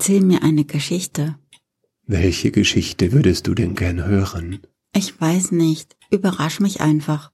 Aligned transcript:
Erzähl 0.00 0.22
mir 0.22 0.42
eine 0.42 0.64
Geschichte. 0.64 1.38
Welche 2.06 2.50
Geschichte 2.50 3.12
würdest 3.12 3.46
du 3.46 3.54
denn 3.54 3.74
gern 3.74 4.02
hören? 4.02 4.60
Ich 4.96 5.20
weiß 5.20 5.52
nicht. 5.52 5.94
Überrasch 6.10 6.58
mich 6.58 6.80
einfach. 6.80 7.32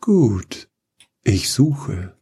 Gut. 0.00 0.70
Ich 1.24 1.50
suche. 1.50 2.16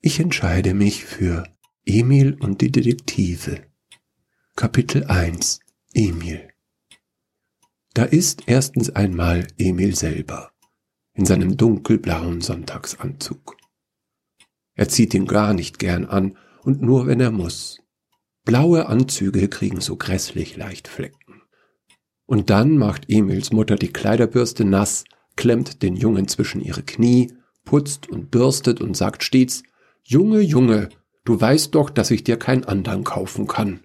Ich 0.00 0.18
entscheide 0.18 0.74
mich 0.74 1.04
für 1.04 1.44
Emil 1.86 2.36
und 2.40 2.62
die 2.62 2.72
Detektive. 2.72 3.64
Kapitel 4.56 5.04
1 5.04 5.60
Emil 5.94 6.48
Da 7.94 8.02
ist 8.02 8.42
erstens 8.46 8.90
einmal 8.90 9.46
Emil 9.56 9.94
selber 9.94 10.50
in 11.14 11.26
seinem 11.26 11.56
dunkelblauen 11.56 12.40
Sonntagsanzug. 12.40 13.56
Er 14.74 14.88
zieht 14.88 15.14
ihn 15.14 15.26
gar 15.26 15.54
nicht 15.54 15.78
gern 15.78 16.06
an 16.06 16.36
und 16.64 16.82
nur 16.82 17.06
wenn 17.06 17.20
er 17.20 17.30
muss. 17.30 17.79
Blaue 18.44 18.86
Anzüge 18.86 19.48
kriegen 19.48 19.80
so 19.80 19.96
grässlich 19.96 20.56
leicht 20.56 20.88
Flecken. 20.88 21.42
Und 22.26 22.50
dann 22.50 22.78
macht 22.78 23.10
Emils 23.10 23.52
Mutter 23.52 23.76
die 23.76 23.92
Kleiderbürste 23.92 24.64
nass, 24.64 25.04
klemmt 25.36 25.82
den 25.82 25.96
Jungen 25.96 26.28
zwischen 26.28 26.60
ihre 26.60 26.82
Knie, 26.82 27.32
putzt 27.64 28.08
und 28.08 28.30
bürstet 28.30 28.80
und 28.80 28.96
sagt 28.96 29.22
stets, 29.22 29.62
Junge, 30.04 30.40
Junge, 30.40 30.88
du 31.24 31.40
weißt 31.40 31.74
doch, 31.74 31.90
dass 31.90 32.10
ich 32.10 32.24
dir 32.24 32.38
kein 32.38 32.64
andern 32.64 33.04
kaufen 33.04 33.46
kann. 33.46 33.80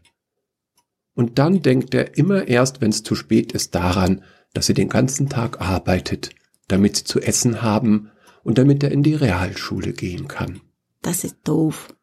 Und 1.13 1.39
dann 1.39 1.61
denkt 1.61 1.94
er 1.94 2.17
immer 2.17 2.47
erst, 2.47 2.81
wenn's 2.81 3.03
zu 3.03 3.16
spät 3.16 3.53
ist, 3.53 3.73
daran, 3.75 4.23
dass 4.53 4.67
sie 4.67 4.73
den 4.73 4.89
ganzen 4.89 5.30
Tag 5.30 5.61
arbeitet, 5.61 6.31
damit 6.67 6.97
sie 6.97 7.03
zu 7.03 7.19
essen 7.19 7.61
haben 7.61 8.11
und 8.44 8.58
damit 8.58 8.83
er 8.83 8.91
in 8.91 9.03
die 9.03 9.16
Realschule 9.16 9.94
gehen 9.94 10.27
kann. 10.27 10.61
Das 11.02 11.23
ist 11.23 11.38
doof. 11.44 11.94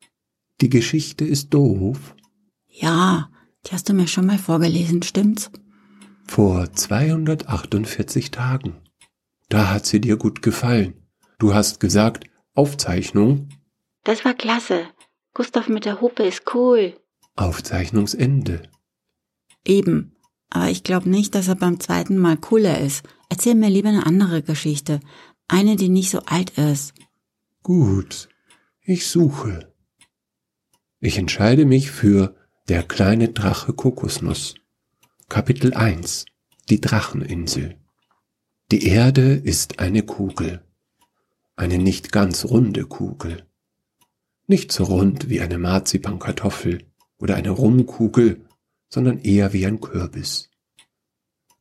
Die 0.61 0.69
Geschichte 0.69 1.25
ist 1.25 1.53
doof. 1.53 2.15
Ja, 2.73 3.31
die 3.67 3.73
hast 3.73 3.89
du 3.89 3.93
mir 3.93 4.09
schon 4.09 4.27
mal 4.27 4.39
vorgelesen, 4.39 5.03
stimmt's? 5.03 5.51
Vor 6.27 6.73
248 6.73 8.31
Tagen. 8.31 8.81
Da 9.49 9.71
hat 9.71 9.85
sie 9.85 10.01
dir 10.01 10.17
gut 10.17 10.41
gefallen. 10.41 10.95
Du 11.39 11.53
hast 11.53 11.79
gesagt, 11.79 12.25
Aufzeichnung. 12.55 13.51
Das 14.05 14.25
war 14.25 14.33
klasse. 14.33 14.87
Gustav 15.35 15.69
mit 15.69 15.85
der 15.85 16.01
Huppe 16.01 16.25
ist 16.25 16.55
cool. 16.55 16.95
Aufzeichnungsende. 17.37 18.63
Eben. 19.65 20.17
Aber 20.49 20.71
ich 20.71 20.83
glaube 20.83 21.09
nicht, 21.09 21.35
dass 21.35 21.49
er 21.49 21.55
beim 21.55 21.81
zweiten 21.81 22.17
Mal 22.17 22.37
cooler 22.37 22.81
ist. 22.81 23.07
Erzähl 23.29 23.55
mir 23.55 23.71
lieber 23.71 23.91
eine 23.91 24.07
andere 24.07 24.43
Geschichte. 24.43 25.01
Eine, 25.49 25.77
die 25.77 25.89
nicht 25.89 26.11
so 26.11 26.21
alt 26.21 26.57
ist. 26.59 26.95
Gut. 27.63 28.29
Ich 28.81 29.07
suche. 29.07 29.73
Ich 31.01 31.19
entscheide 31.19 31.65
mich 31.65 31.91
für 31.91 32.35
Der 32.73 32.85
kleine 32.85 33.29
Drache 33.29 33.75
Kokosnuss. 33.75 34.55
Kapitel 35.29 35.75
1. 35.75 36.25
Die 36.71 36.81
Dracheninsel. 36.81 37.77
Die 38.71 38.87
Erde 38.87 39.35
ist 39.35 39.79
eine 39.79 40.03
Kugel. 40.05 40.65
Eine 41.55 41.77
nicht 41.77 42.13
ganz 42.13 42.47
runde 42.47 42.87
Kugel. 42.87 43.45
Nicht 44.47 44.73
so 44.73 44.85
rund 44.85 45.29
wie 45.29 45.43
eine 45.43 45.59
Marzipankartoffel 45.59 46.87
oder 47.19 47.35
eine 47.35 47.51
Rumkugel, 47.51 48.41
sondern 48.89 49.19
eher 49.19 49.53
wie 49.53 49.67
ein 49.67 49.83
Kürbis. 49.83 50.49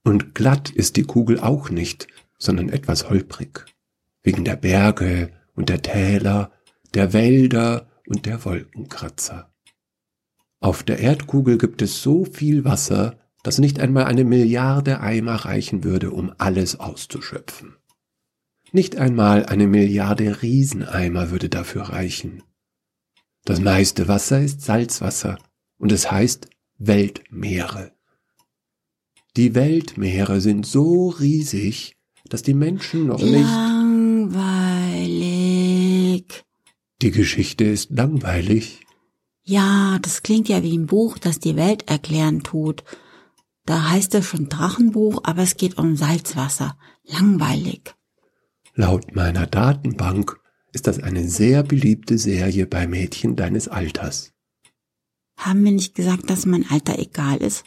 Und 0.05 0.33
glatt 0.33 0.69
ist 0.69 0.95
die 0.95 1.03
Kugel 1.03 1.41
auch 1.41 1.69
nicht, 1.69 2.07
sondern 2.37 2.69
etwas 2.69 3.09
holprig, 3.09 3.65
wegen 4.23 4.45
der 4.45 4.55
Berge 4.55 5.33
und 5.55 5.67
der 5.67 5.81
Täler, 5.81 6.53
der 6.93 7.11
Wälder 7.11 7.89
und 8.07 8.25
der 8.25 8.45
Wolkenkratzer. 8.45 9.50
Auf 10.61 10.83
der 10.83 10.99
Erdkugel 10.99 11.57
gibt 11.57 11.81
es 11.81 12.03
so 12.03 12.23
viel 12.23 12.63
Wasser, 12.63 13.17
dass 13.41 13.57
nicht 13.57 13.79
einmal 13.79 14.05
eine 14.05 14.23
Milliarde 14.23 14.99
Eimer 14.99 15.33
reichen 15.33 15.83
würde, 15.83 16.11
um 16.11 16.31
alles 16.37 16.79
auszuschöpfen. 16.79 17.75
Nicht 18.71 18.95
einmal 18.95 19.47
eine 19.47 19.65
Milliarde 19.65 20.43
Rieseneimer 20.43 21.31
würde 21.31 21.49
dafür 21.49 21.89
reichen. 21.89 22.43
Das 23.43 23.59
meiste 23.59 24.07
Wasser 24.07 24.39
ist 24.39 24.61
Salzwasser 24.61 25.39
und 25.79 25.91
es 25.91 26.11
heißt 26.11 26.47
Weltmeere. 26.77 27.93
Die 29.35 29.55
Weltmeere 29.55 30.41
sind 30.41 30.67
so 30.67 31.09
riesig, 31.09 31.97
dass 32.29 32.43
die 32.43 32.53
Menschen 32.53 33.07
noch 33.07 33.19
nicht. 33.19 33.41
Langweilig. 33.41 34.43
Die 37.01 37.11
Geschichte 37.11 37.63
ist 37.63 37.89
langweilig. 37.89 38.80
Ja, 39.51 39.99
das 40.01 40.23
klingt 40.23 40.47
ja 40.47 40.63
wie 40.63 40.77
ein 40.77 40.85
Buch, 40.85 41.17
das 41.17 41.37
die 41.37 41.57
Welt 41.57 41.89
erklären 41.89 42.41
tut. 42.41 42.85
Da 43.65 43.89
heißt 43.89 44.15
es 44.15 44.25
schon 44.25 44.47
Drachenbuch, 44.47 45.23
aber 45.25 45.41
es 45.41 45.57
geht 45.57 45.77
um 45.77 45.97
Salzwasser. 45.97 46.77
Langweilig. 47.03 47.93
Laut 48.75 49.13
meiner 49.13 49.47
Datenbank 49.47 50.39
ist 50.71 50.87
das 50.87 51.03
eine 51.03 51.27
sehr 51.27 51.63
beliebte 51.63 52.17
Serie 52.17 52.65
bei 52.65 52.87
Mädchen 52.87 53.35
deines 53.35 53.67
Alters. 53.67 54.31
Haben 55.35 55.65
wir 55.65 55.73
nicht 55.73 55.95
gesagt, 55.95 56.29
dass 56.29 56.45
mein 56.45 56.65
Alter 56.69 56.97
egal 56.97 57.39
ist? 57.39 57.65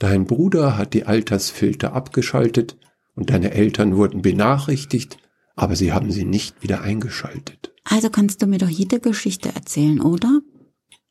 Dein 0.00 0.24
Bruder 0.24 0.76
hat 0.76 0.94
die 0.94 1.04
Altersfilter 1.04 1.92
abgeschaltet 1.92 2.76
und 3.14 3.30
deine 3.30 3.52
Eltern 3.52 3.94
wurden 3.94 4.20
benachrichtigt, 4.20 5.18
aber 5.54 5.76
sie 5.76 5.92
haben 5.92 6.10
sie 6.10 6.24
nicht 6.24 6.60
wieder 6.60 6.80
eingeschaltet. 6.80 7.72
Also 7.84 8.10
kannst 8.10 8.42
du 8.42 8.48
mir 8.48 8.58
doch 8.58 8.68
jede 8.68 8.98
Geschichte 8.98 9.54
erzählen, 9.54 10.00
oder? 10.00 10.40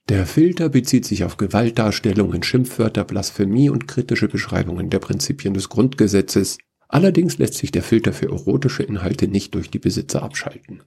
Der 0.10 0.26
Filter 0.26 0.70
bezieht 0.70 1.06
sich 1.06 1.24
auf 1.24 1.38
Gewaltdarstellungen, 1.38 2.42
Schimpfwörter, 2.44 3.04
Blasphemie 3.04 3.70
und 3.70 3.88
kritische 3.88 4.28
Beschreibungen 4.28 4.90
der 4.90 5.00
Prinzipien 5.00 5.54
des 5.54 5.68
Grundgesetzes. 5.68 6.58
Allerdings 6.88 7.38
lässt 7.38 7.56
sich 7.56 7.72
der 7.72 7.84
Filter 7.84 8.14
für 8.14 8.28
erotische 8.28 8.84
Inhalte 8.84 9.28
nicht 9.28 9.54
durch 9.54 9.70
die 9.70 9.80
Besitzer 9.80 10.24
abschalten. 10.24 10.84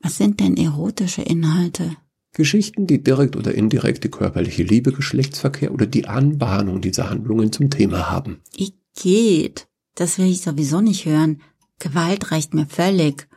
Was 0.00 0.18
sind 0.18 0.40
denn 0.40 0.56
erotische 0.56 1.22
Inhalte? 1.22 1.96
Geschichten, 2.34 2.86
die 2.86 3.02
direkt 3.02 3.36
oder 3.36 3.54
indirekt 3.54 4.04
die 4.04 4.10
körperliche 4.10 4.62
Liebe, 4.62 4.92
Geschlechtsverkehr 4.92 5.72
oder 5.72 5.86
die 5.86 6.06
Anbahnung 6.06 6.82
dieser 6.82 7.08
Handlungen 7.08 7.52
zum 7.52 7.70
Thema 7.70 8.10
haben. 8.10 8.40
Ich 8.54 8.74
geht. 9.02 9.68
Das 9.94 10.18
will 10.18 10.26
ich 10.26 10.42
sowieso 10.42 10.80
nicht 10.80 11.06
hören. 11.06 11.40
Gewalt 11.78 12.30
reicht 12.32 12.54
mir 12.54 12.66
völlig. 12.66 13.28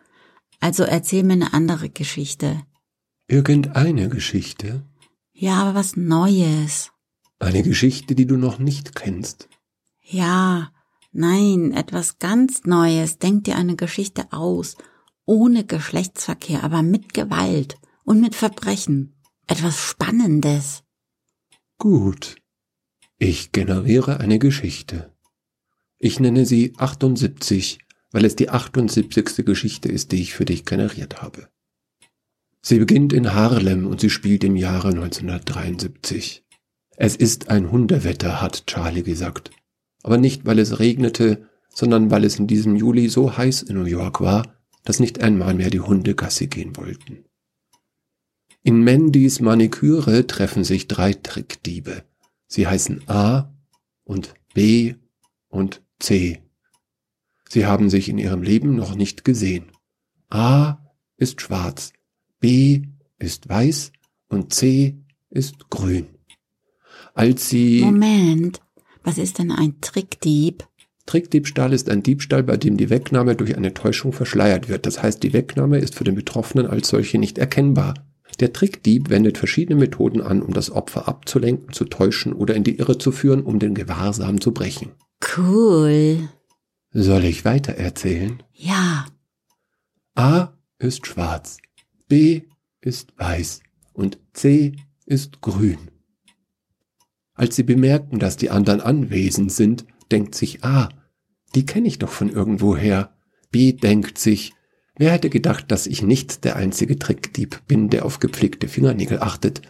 Also 0.59 0.83
erzähl 0.83 1.23
mir 1.23 1.33
eine 1.33 1.53
andere 1.53 1.89
Geschichte. 1.89 2.61
Irgendeine 3.27 4.09
Geschichte? 4.09 4.83
Ja, 5.41 5.55
aber 5.55 5.73
was 5.73 5.97
Neues. 5.97 6.91
Eine 7.39 7.63
Geschichte, 7.63 8.13
die 8.13 8.27
du 8.27 8.37
noch 8.37 8.59
nicht 8.59 8.93
kennst. 8.93 9.49
Ja, 10.03 10.71
nein, 11.13 11.71
etwas 11.71 12.19
ganz 12.19 12.63
Neues. 12.65 13.17
Denk 13.17 13.45
dir 13.45 13.55
eine 13.55 13.75
Geschichte 13.75 14.31
aus. 14.31 14.77
Ohne 15.25 15.65
Geschlechtsverkehr, 15.65 16.63
aber 16.63 16.83
mit 16.83 17.15
Gewalt 17.15 17.79
und 18.03 18.21
mit 18.21 18.35
Verbrechen. 18.35 19.15
Etwas 19.47 19.79
Spannendes. 19.79 20.83
Gut. 21.79 22.35
Ich 23.17 23.51
generiere 23.51 24.19
eine 24.19 24.37
Geschichte. 24.37 25.11
Ich 25.97 26.19
nenne 26.19 26.45
sie 26.45 26.75
78, 26.77 27.79
weil 28.11 28.25
es 28.25 28.35
die 28.35 28.51
78. 28.51 29.43
Geschichte 29.43 29.89
ist, 29.89 30.11
die 30.11 30.21
ich 30.21 30.35
für 30.35 30.45
dich 30.45 30.65
generiert 30.65 31.23
habe. 31.23 31.49
Sie 32.61 32.77
beginnt 32.77 33.11
in 33.11 33.33
Harlem 33.33 33.87
und 33.87 33.99
sie 33.99 34.09
spielt 34.09 34.43
im 34.43 34.55
Jahre 34.55 34.89
1973. 34.89 36.45
Es 36.95 37.15
ist 37.15 37.49
ein 37.49 37.71
Hundewetter, 37.71 38.41
hat 38.41 38.67
Charlie 38.67 39.03
gesagt. 39.03 39.49
Aber 40.03 40.17
nicht, 40.17 40.45
weil 40.45 40.59
es 40.59 40.79
regnete, 40.79 41.49
sondern 41.73 42.11
weil 42.11 42.23
es 42.23 42.37
in 42.37 42.47
diesem 42.47 42.75
Juli 42.75 43.09
so 43.09 43.37
heiß 43.37 43.63
in 43.63 43.77
New 43.77 43.85
York 43.85 44.21
war, 44.21 44.55
dass 44.83 44.99
nicht 44.99 45.21
einmal 45.21 45.53
mehr 45.53 45.69
die 45.69 45.79
Hunde 45.79 46.15
Gassi 46.15 46.47
gehen 46.47 46.77
wollten. 46.77 47.25
In 48.63 48.83
Mandys 48.83 49.39
Maniküre 49.39 50.27
treffen 50.27 50.63
sich 50.63 50.87
drei 50.87 51.13
Trickdiebe. 51.13 52.03
Sie 52.47 52.67
heißen 52.67 53.07
A 53.07 53.51
und 54.03 54.35
B 54.53 54.95
und 55.47 55.81
C. 55.99 56.43
Sie 57.49 57.65
haben 57.65 57.89
sich 57.89 58.07
in 58.07 58.19
ihrem 58.19 58.43
Leben 58.43 58.75
noch 58.75 58.93
nicht 58.93 59.23
gesehen. 59.23 59.71
A 60.29 60.77
ist 61.17 61.41
schwarz, 61.41 61.93
B 62.41 62.81
ist 63.19 63.47
weiß 63.47 63.91
und 64.27 64.53
C 64.53 64.97
ist 65.29 65.69
grün. 65.69 66.07
Als 67.13 67.49
sie. 67.49 67.81
Moment, 67.81 68.61
was 69.03 69.17
ist 69.17 69.37
denn 69.37 69.51
ein 69.51 69.79
Trickdieb? 69.79 70.67
Trickdiebstahl 71.05 71.71
ist 71.71 71.89
ein 71.89 72.03
Diebstahl, 72.03 72.43
bei 72.43 72.57
dem 72.57 72.77
die 72.77 72.89
Wegnahme 72.89 73.35
durch 73.35 73.55
eine 73.55 73.73
Täuschung 73.73 74.11
verschleiert 74.11 74.69
wird. 74.69 74.85
Das 74.85 75.01
heißt, 75.01 75.21
die 75.23 75.33
Wegnahme 75.33 75.77
ist 75.77 75.95
für 75.95 76.03
den 76.03 76.15
Betroffenen 76.15 76.67
als 76.67 76.89
solche 76.89 77.17
nicht 77.17 77.37
erkennbar. 77.37 77.93
Der 78.39 78.53
Trickdieb 78.53 79.09
wendet 79.09 79.37
verschiedene 79.37 79.79
Methoden 79.79 80.21
an, 80.21 80.41
um 80.41 80.53
das 80.53 80.71
Opfer 80.71 81.07
abzulenken, 81.07 81.73
zu 81.73 81.85
täuschen 81.85 82.33
oder 82.33 82.55
in 82.55 82.63
die 82.63 82.77
Irre 82.77 82.97
zu 82.97 83.11
führen, 83.11 83.43
um 83.43 83.59
den 83.59 83.75
Gewahrsam 83.75 84.41
zu 84.41 84.51
brechen. 84.51 84.91
Cool. 85.37 86.29
Soll 86.91 87.25
ich 87.25 87.45
weiter 87.45 87.73
erzählen? 87.73 88.41
Ja. 88.53 89.05
A 90.15 90.53
ist 90.79 91.05
schwarz, 91.05 91.57
B 92.11 92.41
ist 92.81 93.17
weiß 93.17 93.61
und 93.93 94.19
C 94.33 94.73
ist 95.05 95.39
grün. 95.39 95.77
Als 97.33 97.55
sie 97.55 97.63
bemerken, 97.63 98.19
dass 98.19 98.35
die 98.35 98.49
anderen 98.49 98.81
anwesend 98.81 99.49
sind, 99.49 99.85
denkt 100.11 100.35
sich 100.35 100.61
A, 100.61 100.89
die 101.55 101.65
kenne 101.65 101.87
ich 101.87 101.99
doch 101.99 102.11
von 102.11 102.27
irgendwoher. 102.27 103.15
B 103.49 103.71
denkt 103.71 104.17
sich, 104.17 104.51
wer 104.97 105.13
hätte 105.13 105.29
gedacht, 105.29 105.71
dass 105.71 105.87
ich 105.87 106.01
nicht 106.01 106.43
der 106.43 106.57
einzige 106.57 106.99
Trickdieb 106.99 107.65
bin, 107.69 107.89
der 107.89 108.03
auf 108.03 108.19
gepflegte 108.19 108.67
Fingernägel 108.67 109.19
achtet. 109.19 109.61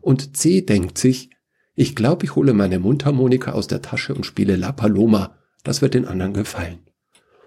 Und 0.00 0.36
C 0.36 0.60
denkt 0.60 0.98
sich, 0.98 1.30
ich 1.74 1.96
glaube, 1.96 2.26
ich 2.26 2.36
hole 2.36 2.52
meine 2.52 2.78
Mundharmonika 2.78 3.50
aus 3.50 3.66
der 3.66 3.82
Tasche 3.82 4.14
und 4.14 4.24
spiele 4.24 4.54
La 4.54 4.70
Paloma. 4.70 5.36
Das 5.64 5.82
wird 5.82 5.94
den 5.94 6.04
anderen 6.04 6.32
gefallen. 6.32 6.78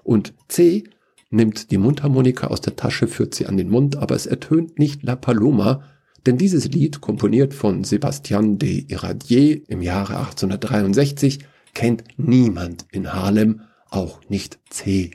Und 0.03 0.33
C 0.49 0.89
nimmt 1.31 1.71
die 1.71 1.77
Mundharmonika 1.77 2.47
aus 2.47 2.61
der 2.61 2.75
Tasche, 2.75 3.07
führt 3.07 3.33
sie 3.33 3.47
an 3.47 3.57
den 3.57 3.69
Mund, 3.69 3.95
aber 3.95 4.15
es 4.15 4.27
ertönt 4.27 4.77
nicht 4.77 5.03
La 5.03 5.15
Paloma, 5.15 5.83
denn 6.25 6.37
dieses 6.37 6.67
Lied, 6.67 7.01
komponiert 7.01 7.53
von 7.53 7.83
Sebastian 7.83 8.59
de 8.59 8.85
Iradier 8.87 9.67
im 9.69 9.81
Jahre 9.81 10.17
1863, 10.17 11.39
kennt 11.73 12.03
niemand 12.17 12.85
in 12.91 13.11
Harlem, 13.11 13.61
auch 13.89 14.21
nicht 14.29 14.59
C. 14.69 15.11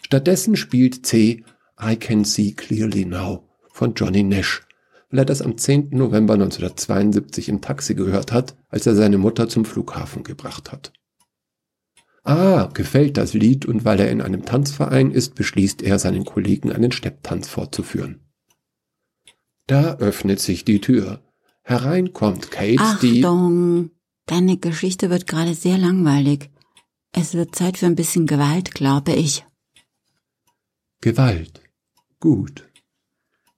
Stattdessen 0.00 0.56
spielt 0.56 1.06
C 1.06 1.44
I 1.80 1.96
Can 1.96 2.24
See 2.24 2.52
Clearly 2.52 3.04
Now 3.04 3.48
von 3.70 3.94
Johnny 3.94 4.22
Nash, 4.22 4.66
weil 5.10 5.20
er 5.20 5.24
das 5.24 5.42
am 5.42 5.56
10. 5.56 5.90
November 5.90 6.34
1972 6.34 7.48
im 7.48 7.60
Taxi 7.60 7.94
gehört 7.94 8.32
hat, 8.32 8.56
als 8.68 8.86
er 8.86 8.94
seine 8.94 9.18
Mutter 9.18 9.48
zum 9.48 9.64
Flughafen 9.64 10.24
gebracht 10.24 10.72
hat. 10.72 10.92
Ah, 12.24 12.68
gefällt 12.72 13.16
das 13.16 13.34
Lied 13.34 13.66
und 13.66 13.84
weil 13.84 13.98
er 13.98 14.10
in 14.10 14.20
einem 14.20 14.44
Tanzverein 14.44 15.10
ist, 15.10 15.34
beschließt 15.34 15.82
er, 15.82 15.98
seinen 15.98 16.24
Kollegen 16.24 16.70
einen 16.70 16.92
Stepptanz 16.92 17.48
fortzuführen. 17.48 18.20
Da 19.66 19.96
öffnet 19.96 20.38
sich 20.40 20.64
die 20.64 20.80
Tür. 20.80 21.22
Herein 21.62 22.12
kommt 22.12 22.50
Kate, 22.50 22.80
Achtung, 22.80 23.90
deine 24.26 24.56
Geschichte 24.56 25.10
wird 25.10 25.26
gerade 25.26 25.54
sehr 25.54 25.78
langweilig. 25.78 26.50
Es 27.12 27.34
wird 27.34 27.54
Zeit 27.54 27.78
für 27.78 27.86
ein 27.86 27.94
bisschen 27.94 28.26
Gewalt, 28.26 28.74
glaube 28.74 29.12
ich. 29.12 29.44
Gewalt. 31.00 31.60
Gut. 32.20 32.68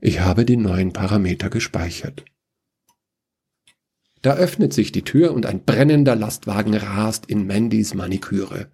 Ich 0.00 0.20
habe 0.20 0.44
die 0.44 0.56
neuen 0.56 0.92
Parameter 0.92 1.50
gespeichert. 1.50 2.24
Da 4.24 4.36
öffnet 4.36 4.72
sich 4.72 4.90
die 4.90 5.02
Tür 5.02 5.34
und 5.34 5.44
ein 5.44 5.66
brennender 5.66 6.16
Lastwagen 6.16 6.72
rast 6.72 7.26
in 7.26 7.46
Mandys 7.46 7.92
Maniküre. 7.92 8.68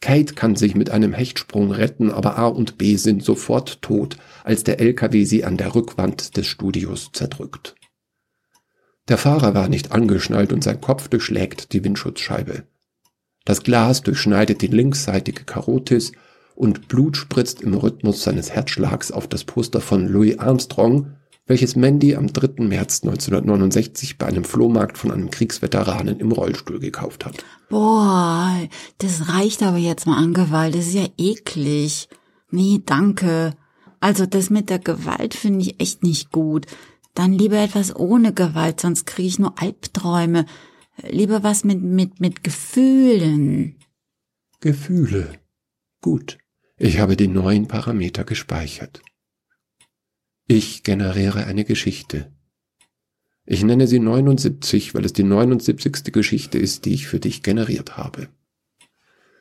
Kate 0.00 0.34
kann 0.34 0.56
sich 0.56 0.74
mit 0.74 0.90
einem 0.90 1.12
Hechtsprung 1.12 1.70
retten, 1.70 2.10
aber 2.10 2.38
A 2.38 2.48
und 2.48 2.76
B 2.76 2.96
sind 2.96 3.22
sofort 3.22 3.82
tot, 3.82 4.16
als 4.42 4.64
der 4.64 4.80
LKW 4.80 5.22
sie 5.22 5.44
an 5.44 5.56
der 5.56 5.76
Rückwand 5.76 6.36
des 6.36 6.48
Studios 6.48 7.10
zerdrückt. 7.12 7.76
Der 9.06 9.16
Fahrer 9.16 9.54
war 9.54 9.68
nicht 9.68 9.92
angeschnallt 9.92 10.52
und 10.52 10.64
sein 10.64 10.80
Kopf 10.80 11.06
durchschlägt 11.06 11.72
die 11.72 11.84
Windschutzscheibe. 11.84 12.64
Das 13.44 13.62
Glas 13.62 14.02
durchschneidet 14.02 14.60
die 14.60 14.66
linksseitige 14.66 15.44
Karotis 15.44 16.10
und 16.56 16.88
Blut 16.88 17.16
spritzt 17.16 17.60
im 17.60 17.74
Rhythmus 17.74 18.24
seines 18.24 18.50
Herzschlags 18.50 19.12
auf 19.12 19.28
das 19.28 19.44
Poster 19.44 19.80
von 19.80 20.08
Louis 20.08 20.40
Armstrong, 20.40 21.12
welches 21.46 21.76
Mandy 21.76 22.14
am 22.14 22.32
3. 22.32 22.64
März 22.64 23.02
1969 23.02 24.18
bei 24.18 24.26
einem 24.26 24.44
Flohmarkt 24.44 24.98
von 24.98 25.10
einem 25.10 25.30
Kriegsveteranen 25.30 26.20
im 26.20 26.32
Rollstuhl 26.32 26.78
gekauft 26.78 27.24
hat. 27.26 27.44
Boah, 27.68 28.56
das 28.98 29.28
reicht 29.28 29.62
aber 29.62 29.76
jetzt 29.76 30.06
mal 30.06 30.16
an 30.16 30.34
Gewalt. 30.34 30.74
Das 30.74 30.86
ist 30.86 30.94
ja 30.94 31.06
eklig. 31.18 32.08
Nee, 32.50 32.82
danke. 32.84 33.54
Also 34.00 34.26
das 34.26 34.50
mit 34.50 34.70
der 34.70 34.78
Gewalt 34.78 35.34
finde 35.34 35.62
ich 35.62 35.80
echt 35.80 36.02
nicht 36.02 36.30
gut. 36.30 36.66
Dann 37.14 37.32
lieber 37.32 37.58
etwas 37.58 37.94
ohne 37.94 38.32
Gewalt, 38.32 38.80
sonst 38.80 39.04
kriege 39.06 39.28
ich 39.28 39.38
nur 39.38 39.60
Albträume. 39.60 40.46
Lieber 41.08 41.42
was 41.42 41.64
mit, 41.64 41.82
mit, 41.82 42.20
mit 42.20 42.44
Gefühlen. 42.44 43.76
Gefühle. 44.60 45.32
Gut. 46.00 46.38
Ich 46.76 46.98
habe 46.98 47.16
die 47.16 47.28
neuen 47.28 47.68
Parameter 47.68 48.24
gespeichert. 48.24 49.02
Ich 50.52 50.82
generiere 50.82 51.46
eine 51.46 51.64
Geschichte. 51.64 52.32
Ich 53.46 53.62
nenne 53.62 53.86
sie 53.86 54.00
79, 54.00 54.96
weil 54.96 55.04
es 55.04 55.12
die 55.12 55.22
79. 55.22 56.12
Geschichte 56.12 56.58
ist, 56.58 56.86
die 56.86 56.92
ich 56.92 57.06
für 57.06 57.20
dich 57.20 57.44
generiert 57.44 57.96
habe. 57.96 58.30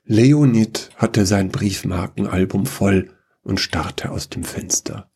Leonid 0.04 0.92
hatte 0.98 1.26
sein 1.26 1.50
Briefmarkenalbum 1.50 2.68
voll 2.68 3.10
und 3.42 3.60
starrte 3.60 4.12
aus 4.12 4.30
dem 4.30 4.44
Fenster. 4.44 5.12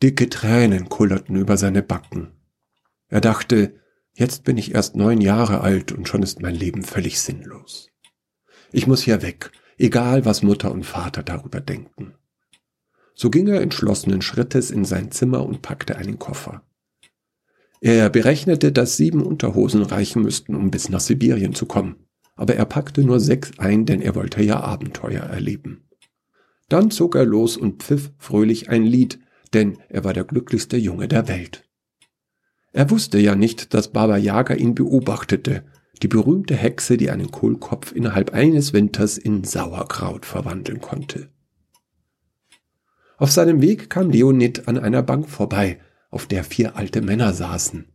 Dicke 0.00 0.28
Tränen 0.30 0.88
kullerten 0.88 1.34
über 1.34 1.56
seine 1.56 1.82
Backen. 1.82 2.30
Er 3.08 3.20
dachte, 3.20 3.80
jetzt 4.12 4.44
bin 4.44 4.56
ich 4.58 4.76
erst 4.76 4.94
neun 4.94 5.20
Jahre 5.20 5.62
alt 5.62 5.90
und 5.90 6.06
schon 6.06 6.22
ist 6.22 6.40
mein 6.40 6.54
Leben 6.54 6.84
völlig 6.84 7.20
sinnlos. 7.20 7.90
Ich 8.70 8.86
muss 8.86 9.02
hier 9.02 9.22
weg, 9.22 9.50
egal 9.76 10.24
was 10.24 10.44
Mutter 10.44 10.70
und 10.70 10.86
Vater 10.86 11.24
darüber 11.24 11.60
denken. 11.60 12.14
So 13.14 13.30
ging 13.30 13.46
er 13.48 13.60
entschlossenen 13.60 14.22
Schrittes 14.22 14.70
in 14.70 14.84
sein 14.84 15.10
Zimmer 15.10 15.46
und 15.46 15.62
packte 15.62 15.96
einen 15.96 16.18
Koffer. 16.18 16.62
Er 17.80 18.08
berechnete, 18.10 18.72
dass 18.72 18.96
sieben 18.96 19.22
Unterhosen 19.22 19.82
reichen 19.82 20.22
müssten, 20.22 20.54
um 20.54 20.70
bis 20.70 20.88
nach 20.88 21.00
Sibirien 21.00 21.54
zu 21.54 21.66
kommen, 21.66 21.96
aber 22.34 22.54
er 22.56 22.64
packte 22.64 23.02
nur 23.04 23.20
sechs 23.20 23.58
ein, 23.58 23.86
denn 23.86 24.00
er 24.00 24.14
wollte 24.14 24.42
ja 24.42 24.60
Abenteuer 24.60 25.22
erleben. 25.22 25.84
Dann 26.68 26.90
zog 26.90 27.14
er 27.14 27.26
los 27.26 27.56
und 27.56 27.82
pfiff 27.82 28.10
fröhlich 28.18 28.70
ein 28.70 28.84
Lied, 28.84 29.20
denn 29.52 29.78
er 29.88 30.02
war 30.02 30.14
der 30.14 30.24
glücklichste 30.24 30.76
Junge 30.76 31.08
der 31.08 31.28
Welt. 31.28 31.68
Er 32.72 32.90
wusste 32.90 33.18
ja 33.18 33.36
nicht, 33.36 33.74
dass 33.74 33.92
Baba 33.92 34.16
Yaga 34.16 34.54
ihn 34.54 34.74
beobachtete, 34.74 35.64
die 36.02 36.08
berühmte 36.08 36.56
Hexe, 36.56 36.96
die 36.96 37.10
einen 37.10 37.30
Kohlkopf 37.30 37.92
innerhalb 37.92 38.32
eines 38.32 38.72
Winters 38.72 39.16
in 39.16 39.44
Sauerkraut 39.44 40.26
verwandeln 40.26 40.80
konnte. 40.80 41.28
Auf 43.16 43.30
seinem 43.30 43.62
Weg 43.62 43.90
kam 43.90 44.10
Leonid 44.10 44.66
an 44.68 44.78
einer 44.78 45.02
Bank 45.02 45.28
vorbei, 45.28 45.80
auf 46.10 46.26
der 46.26 46.44
vier 46.44 46.76
alte 46.76 47.00
Männer 47.00 47.32
saßen. 47.32 47.86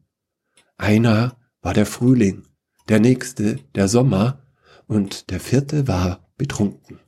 Einer 0.78 1.38
war 1.62 1.74
der 1.74 1.86
Frühling, 1.86 2.44
der 2.88 3.00
nächste 3.00 3.60
der 3.76 3.88
Sommer 3.88 4.44
und 4.88 5.30
der 5.30 5.40
vierte 5.40 5.88
war 5.88 6.30
betrunken. 6.38 7.00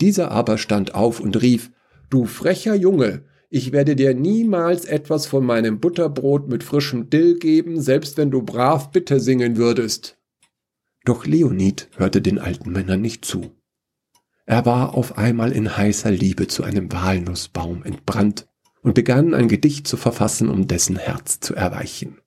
Dieser 0.00 0.30
aber 0.30 0.58
stand 0.58 0.94
auf 0.94 1.20
und 1.20 1.40
rief, 1.40 1.70
Du 2.10 2.26
frecher 2.26 2.74
Junge, 2.74 3.24
ich 3.48 3.72
werde 3.72 3.96
dir 3.96 4.14
niemals 4.14 4.84
etwas 4.84 5.26
von 5.26 5.44
meinem 5.44 5.80
Butterbrot 5.80 6.48
mit 6.48 6.62
frischem 6.62 7.10
Dill 7.10 7.38
geben, 7.38 7.80
selbst 7.80 8.16
wenn 8.16 8.30
du 8.30 8.42
brav 8.42 8.90
Bitte 8.90 9.18
singen 9.18 9.56
würdest. 9.56 10.18
Doch 11.04 11.24
Leonid 11.24 11.88
hörte 11.96 12.20
den 12.20 12.38
alten 12.38 12.70
Männern 12.72 13.00
nicht 13.00 13.24
zu. 13.24 13.55
Er 14.46 14.64
war 14.64 14.94
auf 14.94 15.18
einmal 15.18 15.50
in 15.50 15.76
heißer 15.76 16.12
Liebe 16.12 16.46
zu 16.46 16.62
einem 16.62 16.92
Walnussbaum 16.92 17.82
entbrannt 17.82 18.46
und 18.80 18.94
begann 18.94 19.34
ein 19.34 19.48
Gedicht 19.48 19.88
zu 19.88 19.96
verfassen, 19.96 20.48
um 20.48 20.68
dessen 20.68 20.96
Herz 20.96 21.40
zu 21.40 21.54
erweichen. 21.56 22.18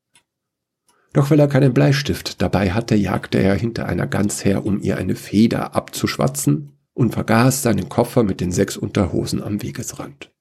Doch 1.13 1.31
weil 1.31 1.39
er 1.39 1.47
keinen 1.47 1.73
Bleistift 1.73 2.41
dabei 2.41 2.71
hatte, 2.71 2.95
jagte 2.95 3.39
er 3.39 3.55
hinter 3.55 3.85
einer 3.85 4.05
Gans 4.05 4.43
her, 4.43 4.65
um 4.65 4.81
ihr 4.81 4.97
eine 4.97 5.15
Feder 5.15 5.75
abzuschwatzen 5.75 6.73
und 6.93 7.13
vergaß 7.13 7.63
seinen 7.63 7.87
Koffer 7.87 8.23
mit 8.23 8.41
den 8.41 8.51
sechs 8.51 8.75
Unterhosen 8.75 9.41
am 9.41 9.63
Wegesrand. 9.63 10.31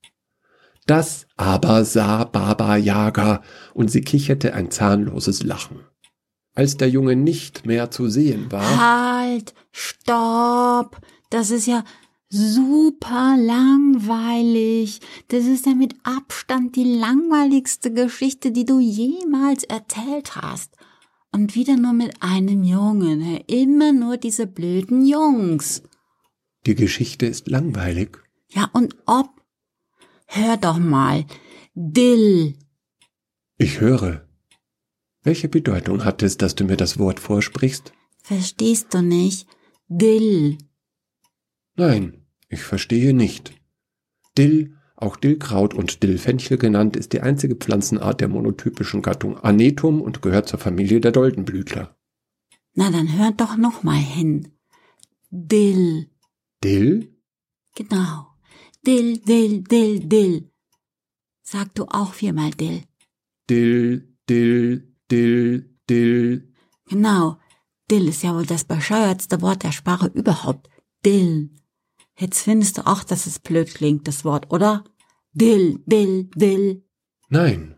Das 0.86 1.26
aber 1.36 1.84
sah 1.84 2.24
Baba 2.24 2.76
Yaga 2.76 3.42
und 3.72 3.90
sie 3.90 4.00
kicherte 4.00 4.54
ein 4.54 4.72
zahnloses 4.72 5.44
Lachen. 5.44 5.80
Als 6.54 6.76
der 6.76 6.88
Junge 6.88 7.14
nicht 7.14 7.66
mehr 7.66 7.92
zu 7.92 8.08
sehen 8.08 8.50
war. 8.50 9.22
Halt! 9.22 9.54
Stopp! 9.70 11.00
Das 11.30 11.50
ist 11.50 11.66
ja 11.66 11.84
super 12.30 13.36
langweilig. 13.38 15.00
Das 15.28 15.44
ist 15.44 15.66
ja 15.66 15.74
mit 15.74 15.94
Abstand 16.02 16.76
die 16.76 16.84
langweiligste 16.84 17.92
Geschichte, 17.92 18.50
die 18.50 18.64
du 18.64 18.80
jemals 18.80 19.64
erzählt 19.64 20.36
hast. 20.36 20.74
Und 21.32 21.54
wieder 21.54 21.76
nur 21.76 21.92
mit 21.92 22.22
einem 22.22 22.64
Jungen. 22.64 23.40
Immer 23.46 23.92
nur 23.92 24.16
diese 24.16 24.46
blöden 24.46 25.04
Jungs. 25.04 25.82
Die 26.66 26.74
Geschichte 26.74 27.26
ist 27.26 27.48
langweilig. 27.48 28.18
Ja, 28.50 28.70
und 28.72 28.96
ob? 29.06 29.28
Hör 30.26 30.56
doch 30.56 30.78
mal. 30.78 31.26
Dill. 31.74 32.54
Ich 33.58 33.80
höre. 33.80 34.26
Welche 35.22 35.48
Bedeutung 35.48 36.04
hat 36.04 36.22
es, 36.22 36.38
dass 36.38 36.54
du 36.54 36.64
mir 36.64 36.76
das 36.76 36.98
Wort 36.98 37.20
vorsprichst? 37.20 37.92
Verstehst 38.22 38.94
du 38.94 39.02
nicht? 39.02 39.46
Dill. 39.88 40.58
Nein, 41.78 42.26
ich 42.48 42.62
verstehe 42.62 43.14
nicht. 43.14 43.54
Dill, 44.36 44.74
auch 44.96 45.16
Dillkraut 45.16 45.74
und 45.74 46.02
Dillfenchel 46.02 46.58
genannt, 46.58 46.96
ist 46.96 47.12
die 47.12 47.20
einzige 47.20 47.54
Pflanzenart 47.54 48.20
der 48.20 48.26
monotypischen 48.26 49.00
Gattung 49.00 49.38
Anetum 49.38 50.02
und 50.02 50.20
gehört 50.20 50.48
zur 50.48 50.58
Familie 50.58 51.00
der 51.00 51.12
Doldenblütler. 51.12 51.96
Na, 52.74 52.90
dann 52.90 53.16
hör 53.16 53.30
doch 53.30 53.56
noch 53.56 53.84
mal 53.84 53.96
hin. 53.96 54.48
Dill. 55.30 56.10
Dill? 56.64 57.16
Genau. 57.76 58.26
Dill, 58.84 59.18
Dill, 59.18 59.62
Dill, 59.62 60.00
Dill. 60.00 60.50
Sag 61.42 61.76
du 61.76 61.84
auch 61.84 62.12
viermal 62.12 62.50
Dill. 62.50 62.82
Dill, 63.48 64.16
Dill, 64.28 64.96
Dill, 65.12 65.78
Dill. 65.88 66.52
Genau. 66.86 67.38
Dill 67.88 68.08
ist 68.08 68.24
ja 68.24 68.34
wohl 68.34 68.46
das 68.46 68.64
bescheuertste 68.64 69.40
Wort 69.42 69.62
der 69.62 69.72
Sprache 69.72 70.08
überhaupt. 70.08 70.68
Dill. 71.06 71.50
Jetzt 72.18 72.42
findest 72.42 72.78
du 72.78 72.86
auch, 72.86 73.04
dass 73.04 73.26
es 73.26 73.38
blöd 73.38 73.72
klingt, 73.72 74.08
das 74.08 74.24
Wort, 74.24 74.50
oder? 74.50 74.84
Dill, 75.32 75.80
Dill, 75.86 76.28
Dill. 76.34 76.82
Nein. 77.28 77.76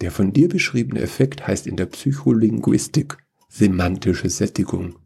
Der 0.00 0.10
von 0.10 0.32
dir 0.32 0.48
beschriebene 0.48 1.00
Effekt 1.00 1.46
heißt 1.46 1.66
in 1.66 1.76
der 1.76 1.86
Psycholinguistik 1.86 3.16
semantische 3.48 4.28
Sättigung. 4.28 4.98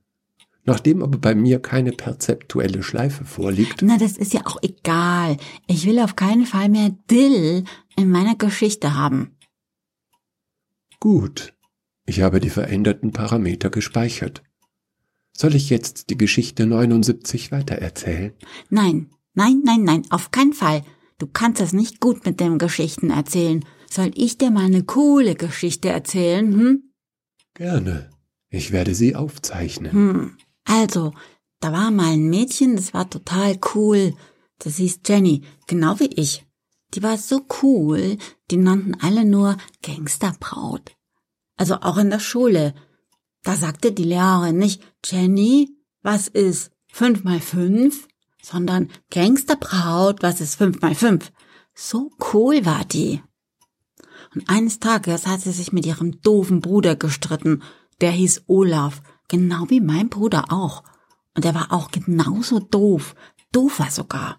Nachdem 0.64 1.02
aber 1.02 1.18
bei 1.18 1.34
mir 1.34 1.60
keine 1.60 1.92
perzeptuelle 1.92 2.82
Schleife 2.82 3.24
vorliegt. 3.24 3.82
Na, 3.82 3.98
das 3.98 4.16
ist 4.16 4.32
ja 4.32 4.46
auch 4.46 4.58
egal. 4.62 5.36
Ich 5.66 5.86
will 5.86 5.98
auf 6.00 6.16
keinen 6.16 6.46
Fall 6.46 6.68
mehr 6.68 6.90
Dill 7.10 7.64
in 7.96 8.10
meiner 8.10 8.34
Geschichte 8.34 8.94
haben. 8.94 9.36
Gut. 10.98 11.54
Ich 12.06 12.22
habe 12.22 12.40
die 12.40 12.50
veränderten 12.50 13.12
Parameter 13.12 13.70
gespeichert. 13.70 14.42
Soll 15.40 15.54
ich 15.54 15.70
jetzt 15.70 16.10
die 16.10 16.18
Geschichte 16.18 16.66
79 16.66 17.50
weitererzählen? 17.50 18.34
Nein, 18.68 19.08
nein, 19.32 19.62
nein, 19.64 19.84
nein, 19.84 20.02
auf 20.10 20.32
keinen 20.32 20.52
Fall. 20.52 20.84
Du 21.16 21.26
kannst 21.26 21.62
es 21.62 21.72
nicht 21.72 21.98
gut 21.98 22.26
mit 22.26 22.40
dem 22.40 22.58
Geschichten 22.58 23.08
erzählen. 23.08 23.64
Soll 23.90 24.10
ich 24.16 24.36
dir 24.36 24.50
mal 24.50 24.66
eine 24.66 24.82
coole 24.82 25.36
Geschichte 25.36 25.88
erzählen, 25.88 26.52
hm? 26.52 26.92
Gerne. 27.54 28.10
Ich 28.50 28.70
werde 28.70 28.94
sie 28.94 29.16
aufzeichnen. 29.16 29.92
Hm. 29.92 30.36
Also, 30.64 31.14
da 31.60 31.72
war 31.72 31.90
mal 31.90 32.12
ein 32.12 32.28
Mädchen, 32.28 32.76
das 32.76 32.92
war 32.92 33.08
total 33.08 33.58
cool. 33.74 34.12
Das 34.58 34.76
hieß 34.76 35.00
Jenny, 35.06 35.44
genau 35.66 36.00
wie 36.00 36.12
ich. 36.16 36.44
Die 36.92 37.02
war 37.02 37.16
so 37.16 37.46
cool, 37.62 38.18
die 38.50 38.58
nannten 38.58 38.94
alle 39.00 39.24
nur 39.24 39.56
Gangsterbraut. 39.82 40.92
Also 41.56 41.76
auch 41.76 41.96
in 41.96 42.10
der 42.10 42.20
Schule. 42.20 42.74
Da 43.42 43.56
sagte 43.56 43.92
die 43.92 44.04
Lehrerin 44.04 44.58
nicht, 44.58 44.82
Jenny, 45.04 45.76
was 46.02 46.28
ist 46.28 46.72
fünf 46.88 47.24
mal 47.24 47.40
fünf, 47.40 48.08
sondern 48.42 48.88
Gangsterbraut, 49.10 50.22
was 50.22 50.40
ist 50.40 50.56
fünf 50.56 50.80
mal 50.80 50.94
fünf. 50.94 51.32
So 51.74 52.10
cool 52.32 52.64
war 52.66 52.84
die. 52.84 53.22
Und 54.34 54.48
eines 54.48 54.78
Tages 54.78 55.26
hat 55.26 55.40
sie 55.40 55.52
sich 55.52 55.72
mit 55.72 55.86
ihrem 55.86 56.20
doofen 56.22 56.60
Bruder 56.60 56.96
gestritten. 56.96 57.62
Der 58.00 58.12
hieß 58.12 58.44
Olaf, 58.46 59.02
genau 59.28 59.68
wie 59.68 59.80
mein 59.80 60.08
Bruder 60.08 60.52
auch. 60.52 60.84
Und 61.34 61.44
er 61.44 61.54
war 61.54 61.72
auch 61.72 61.90
genauso 61.90 62.60
doof, 62.60 63.14
doofer 63.52 63.90
sogar. 63.90 64.38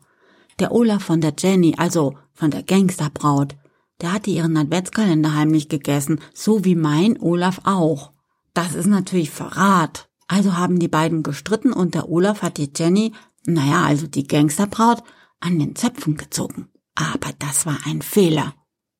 Der 0.59 0.71
Olaf 0.71 1.03
von 1.03 1.21
der 1.21 1.33
Jenny, 1.37 1.75
also 1.77 2.17
von 2.33 2.51
der 2.51 2.63
Gangsterbraut, 2.63 3.55
der 4.01 4.13
hatte 4.13 4.29
ihren 4.31 4.57
Adventskalender 4.57 5.35
heimlich 5.35 5.69
gegessen, 5.69 6.19
so 6.33 6.65
wie 6.65 6.75
mein 6.75 7.19
Olaf 7.19 7.61
auch. 7.63 8.11
Das 8.53 8.75
ist 8.75 8.87
natürlich 8.87 9.31
Verrat. 9.31 10.09
Also 10.27 10.57
haben 10.57 10.79
die 10.79 10.87
beiden 10.87 11.23
gestritten 11.23 11.73
und 11.73 11.93
der 11.93 12.09
Olaf 12.09 12.41
hat 12.41 12.57
die 12.57 12.71
Jenny, 12.75 13.13
naja, 13.45 13.83
also 13.83 14.07
die 14.07 14.27
Gangsterbraut, 14.27 15.03
an 15.39 15.59
den 15.59 15.75
Zöpfen 15.75 16.15
gezogen. 16.15 16.69
Aber 16.95 17.31
das 17.39 17.65
war 17.65 17.77
ein 17.85 18.01
Fehler. 18.01 18.53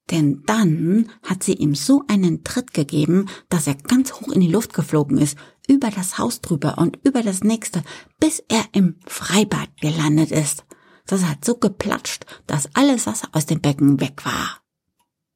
Denn 0.09 0.43
dann 0.45 1.09
hat 1.23 1.43
sie 1.43 1.53
ihm 1.53 1.73
so 1.73 2.03
einen 2.07 2.43
Tritt 2.43 2.73
gegeben, 2.73 3.27
dass 3.49 3.67
er 3.67 3.75
ganz 3.75 4.13
hoch 4.13 4.29
in 4.29 4.41
die 4.41 4.51
Luft 4.51 4.73
geflogen 4.73 5.17
ist, 5.17 5.37
über 5.67 5.89
das 5.89 6.17
Haus 6.17 6.41
drüber 6.41 6.77
und 6.77 6.99
über 7.03 7.21
das 7.21 7.43
nächste, 7.43 7.81
bis 8.19 8.43
er 8.49 8.65
im 8.73 8.99
Freibad 9.05 9.69
gelandet 9.79 10.31
ist. 10.31 10.65
Das 11.05 11.23
hat 11.23 11.45
so 11.45 11.55
geplatscht, 11.55 12.25
dass 12.45 12.69
alles 12.75 13.05
Wasser 13.05 13.29
aus 13.31 13.45
dem 13.45 13.61
Becken 13.61 14.01
weg 14.01 14.25
war. 14.25 14.61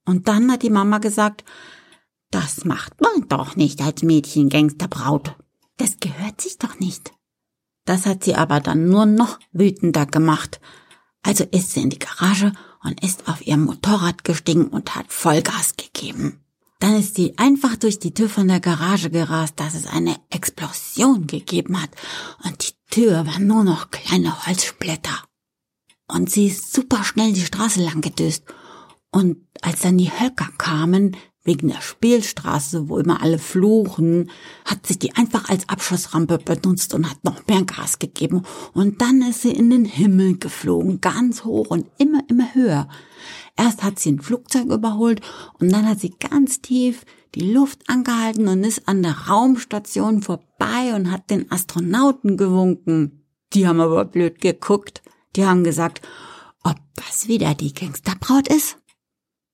Und 0.06 0.28
dann 0.28 0.52
hat 0.52 0.62
die 0.64 0.70
Mama 0.70 0.98
gesagt, 1.00 1.44
das 2.36 2.66
macht 2.66 3.00
man 3.00 3.30
doch 3.30 3.56
nicht 3.56 3.82
als 3.82 4.04
Mädchen 4.04 4.50
Gangsterbraut. 4.50 5.36
Das 5.78 6.02
gehört 6.02 6.42
sich 6.42 6.58
doch 6.58 6.80
nicht. 6.80 7.14
Das 7.86 8.06
hat 8.06 8.26
sie 8.26 8.36
aber 8.36 8.60
dann 8.60 8.90
nur 8.90 9.06
noch 9.06 9.40
wütender 9.54 10.06
gemacht. 10.06 10.60
Also 11.24 11.46
ist 11.46 11.72
sie 11.72 11.82
in 11.84 11.92
die 11.92 12.00
Garage 12.00 12.52
und 12.84 13.02
ist 13.02 13.30
auf 13.30 13.48
ihr 13.48 13.56
Motorrad 13.56 14.26
gestiegen 14.26 14.68
und 14.68 14.96
hat 14.96 15.14
Vollgas 15.14 15.78
gegeben. 15.78 16.44
Dann 16.80 16.98
ist 16.98 17.16
sie 17.16 17.38
einfach 17.38 17.78
durch 17.78 18.00
die 18.00 18.14
Tür 18.14 18.28
von 18.28 18.50
der 18.50 18.60
Garage 18.60 19.10
gerast, 19.10 19.58
dass 19.58 19.74
es 19.74 19.88
eine 19.88 20.18
Explosion 20.30 21.28
gegeben 21.28 21.82
hat 21.82 21.92
und 22.44 22.68
die 22.68 22.74
Tür 22.92 23.26
war 23.26 23.40
nur 23.40 23.64
noch 23.64 23.92
kleine 23.92 24.46
Holzsplitter. 24.46 25.24
Und 26.08 26.30
sie 26.30 26.48
ist 26.48 26.74
super 26.74 27.06
schnell 27.06 27.32
die 27.32 27.46
Straße 27.46 27.82
lang 27.82 28.02
gedüst 28.02 28.44
und 29.10 29.38
als 29.62 29.80
dann 29.80 29.98
die 29.98 30.12
Höcker 30.12 30.50
kamen, 30.58 31.16
wegen 31.46 31.70
der 31.70 31.82
Spielstraße, 31.82 32.90
wo 32.90 32.98
immer 32.98 33.22
alle 33.22 33.40
fluchen, 33.40 34.30
hat 34.66 34.86
sich 34.86 35.00
die 35.00 35.16
einfach 35.16 35.48
als 35.48 35.70
Abschussrampe 35.70 36.40
benutzt 36.40 36.94
und 36.94 37.10
hat 37.10 37.24
noch 37.24 37.48
mehr 37.48 37.64
Gas 37.64 38.00
gegeben. 38.00 38.42
Und 38.74 39.02
dann 39.02 39.22
ist 39.22 39.44
sie 39.44 39.52
in 39.52 39.70
den 39.70 39.86
Himmel 39.86 40.38
geflogen, 40.38 41.00
ganz 41.00 41.46
hoch 41.46 41.68
und 41.68 41.86
immer, 41.98 42.22
immer 42.28 42.54
höher. 42.54 42.90
Erst 43.56 43.84
hat 43.84 44.00
sie 44.00 44.12
ein 44.12 44.22
Flugzeug 44.22 44.66
überholt 44.66 45.22
und 45.60 45.72
dann 45.72 45.88
hat 45.88 46.00
sie 46.00 46.14
ganz 46.20 46.62
tief 46.62 47.06
die 47.36 47.52
Luft 47.52 47.90
angehalten 47.90 48.48
und 48.48 48.64
ist 48.64 48.88
an 48.88 49.04
der 49.04 49.28
Raumstation 49.28 50.22
vorbei 50.22 50.94
und 50.96 51.12
hat 51.12 51.30
den 51.30 51.52
Astronauten 51.52 52.38
gewunken. 52.38 53.24
Die 53.54 53.68
haben 53.68 53.82
aber 53.82 54.06
blöd 54.06 54.42
geguckt. 54.42 55.04
Die 55.36 55.46
haben 55.46 55.64
gesagt, 55.64 56.02
ob 56.64 56.76
das 56.96 57.28
wieder 57.28 57.54
die 57.54 57.74
Gangsterbraut 57.74 58.48
ist. 58.48 58.78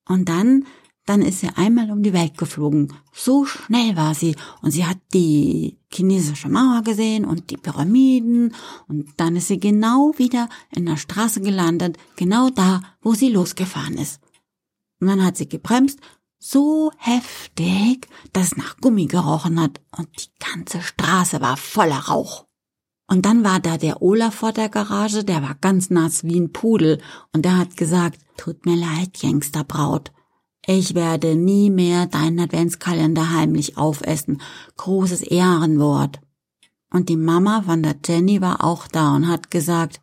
Und 0.07 0.29
dann, 0.29 0.65
dann 1.05 1.21
ist 1.21 1.39
sie 1.39 1.49
einmal 1.55 1.91
um 1.91 2.03
die 2.03 2.13
Welt 2.13 2.37
geflogen. 2.37 2.93
So 3.11 3.45
schnell 3.45 3.95
war 3.95 4.13
sie. 4.13 4.35
Und 4.61 4.71
sie 4.71 4.85
hat 4.85 4.99
die 5.13 5.77
chinesische 5.91 6.47
Mauer 6.47 6.83
gesehen 6.83 7.25
und 7.25 7.49
die 7.49 7.57
Pyramiden. 7.57 8.53
Und 8.87 9.09
dann 9.17 9.35
ist 9.35 9.47
sie 9.47 9.59
genau 9.59 10.13
wieder 10.17 10.47
in 10.69 10.85
der 10.85 10.97
Straße 10.97 11.41
gelandet, 11.41 11.97
genau 12.15 12.49
da, 12.49 12.81
wo 13.01 13.13
sie 13.13 13.29
losgefahren 13.29 13.97
ist. 13.97 14.21
Und 14.99 15.07
dann 15.07 15.23
hat 15.25 15.37
sie 15.37 15.49
gebremst, 15.49 15.99
so 16.37 16.91
heftig, 16.97 18.07
dass 18.33 18.47
es 18.47 18.57
nach 18.57 18.77
Gummi 18.77 19.07
gerochen 19.07 19.59
hat. 19.59 19.81
Und 19.97 20.07
die 20.19 20.45
ganze 20.45 20.81
Straße 20.81 21.41
war 21.41 21.57
voller 21.57 21.99
Rauch. 21.99 22.45
Und 23.07 23.25
dann 23.25 23.43
war 23.43 23.59
da 23.59 23.77
der 23.77 24.01
Olaf 24.01 24.35
vor 24.35 24.53
der 24.53 24.69
Garage, 24.69 25.25
der 25.25 25.41
war 25.41 25.55
ganz 25.55 25.89
nass 25.89 26.23
wie 26.23 26.39
ein 26.39 26.53
Pudel 26.53 27.01
und 27.33 27.43
der 27.43 27.57
hat 27.57 27.75
gesagt, 27.75 28.21
tut 28.37 28.65
mir 28.65 28.77
leid, 28.77 29.19
Gangsterbraut. 29.21 30.13
Ich 30.65 30.93
werde 30.93 31.35
nie 31.35 31.69
mehr 31.69 32.05
deinen 32.05 32.39
Adventskalender 32.39 33.31
heimlich 33.31 33.77
aufessen. 33.77 34.41
Großes 34.77 35.21
Ehrenwort. 35.21 36.19
Und 36.91 37.09
die 37.09 37.17
Mama 37.17 37.63
von 37.63 37.81
der 37.81 37.95
Jenny 38.05 38.41
war 38.41 38.63
auch 38.63 38.87
da 38.87 39.15
und 39.15 39.27
hat 39.27 39.49
gesagt, 39.49 40.01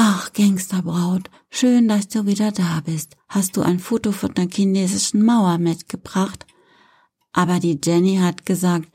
Ach, 0.00 0.32
Gangsterbraut, 0.32 1.28
schön, 1.50 1.88
dass 1.88 2.06
du 2.06 2.24
wieder 2.24 2.52
da 2.52 2.80
bist. 2.84 3.16
Hast 3.28 3.56
du 3.56 3.62
ein 3.62 3.80
Foto 3.80 4.12
von 4.12 4.32
der 4.32 4.46
chinesischen 4.48 5.24
Mauer 5.24 5.58
mitgebracht? 5.58 6.46
Aber 7.32 7.58
die 7.58 7.80
Jenny 7.82 8.18
hat 8.18 8.46
gesagt, 8.46 8.88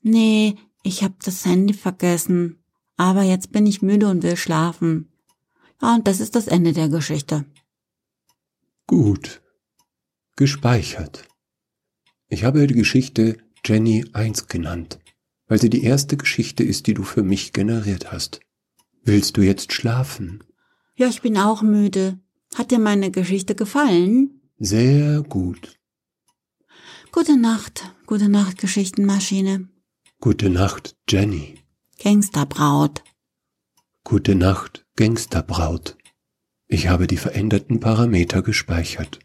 nee, 0.00 0.56
ich 0.82 1.04
hab 1.04 1.20
das 1.22 1.44
Handy 1.44 1.74
vergessen. 1.74 2.64
Aber 2.96 3.22
jetzt 3.22 3.52
bin 3.52 3.66
ich 3.66 3.82
müde 3.82 4.08
und 4.08 4.22
will 4.22 4.38
schlafen. 4.38 5.12
Ja, 5.82 5.94
und 5.94 6.08
das 6.08 6.20
ist 6.20 6.34
das 6.34 6.46
Ende 6.46 6.72
der 6.72 6.88
Geschichte. 6.88 7.44
Gut. 8.86 9.42
Gespeichert. 10.38 11.26
Ich 12.28 12.44
habe 12.44 12.66
die 12.66 12.74
Geschichte 12.74 13.38
Jenny 13.64 14.04
1 14.12 14.48
genannt, 14.48 14.98
weil 15.48 15.58
sie 15.58 15.70
die 15.70 15.82
erste 15.82 16.18
Geschichte 16.18 16.62
ist, 16.62 16.86
die 16.86 16.92
du 16.92 17.04
für 17.04 17.22
mich 17.22 17.54
generiert 17.54 18.12
hast. 18.12 18.40
Willst 19.02 19.38
du 19.38 19.40
jetzt 19.40 19.72
schlafen? 19.72 20.44
Ja, 20.94 21.08
ich 21.08 21.22
bin 21.22 21.38
auch 21.38 21.62
müde. 21.62 22.18
Hat 22.54 22.70
dir 22.70 22.78
meine 22.78 23.10
Geschichte 23.10 23.54
gefallen? 23.54 24.42
Sehr 24.58 25.22
gut. 25.22 25.78
Gute 27.12 27.38
Nacht, 27.38 27.90
gute 28.04 28.28
Nacht, 28.28 28.58
Geschichtenmaschine. 28.58 29.70
Gute 30.20 30.50
Nacht, 30.50 30.96
Jenny. 31.08 31.54
Gangsterbraut. 32.02 33.02
Gute 34.04 34.34
Nacht, 34.34 34.84
Gangsterbraut. 34.96 35.96
Ich 36.68 36.88
habe 36.88 37.06
die 37.06 37.16
veränderten 37.16 37.80
Parameter 37.80 38.42
gespeichert. 38.42 39.20